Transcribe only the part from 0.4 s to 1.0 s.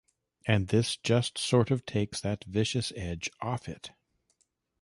And this